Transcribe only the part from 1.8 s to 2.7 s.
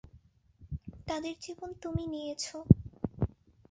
তুমি নিয়েছো।